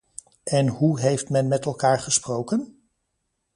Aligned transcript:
En 0.43 0.67
hoe 0.67 0.99
heeft 0.99 1.29
men 1.29 1.47
met 1.47 1.65
elkaar 1.65 1.99
gesproken? 1.99 2.75